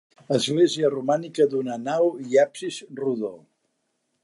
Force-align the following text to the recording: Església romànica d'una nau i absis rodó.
Església 0.35 0.89
romànica 0.93 1.47
d'una 1.51 1.77
nau 1.89 2.09
i 2.31 2.41
absis 2.45 2.83
rodó. 3.03 3.33